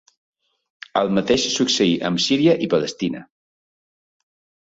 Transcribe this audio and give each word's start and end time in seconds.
El 1.01 1.11
mateix 1.17 1.43
succeí 1.57 1.93
amb 2.09 2.23
Síria 2.27 2.55
i 2.67 2.69
Palestina. 2.73 3.21